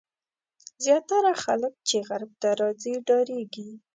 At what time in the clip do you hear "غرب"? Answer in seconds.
2.07-2.31